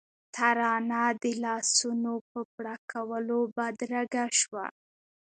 [0.35, 4.65] ترانه د لاسونو په پړکولو بدرګه شوه.